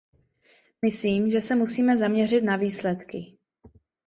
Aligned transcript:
Myslím, 0.81 1.31
že 1.31 1.41
se 1.41 1.55
musíme 1.55 1.97
zaměřit 1.97 2.41
na 2.41 2.55
výsledky. 2.55 3.37